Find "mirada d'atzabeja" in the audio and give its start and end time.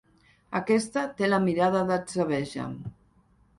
1.45-2.69